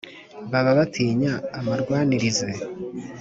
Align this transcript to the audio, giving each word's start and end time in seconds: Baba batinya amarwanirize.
Baba 0.51 0.71
batinya 0.79 1.33
amarwanirize. 1.59 2.49